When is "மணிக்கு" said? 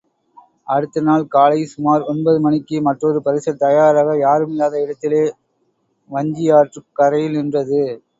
2.39-2.81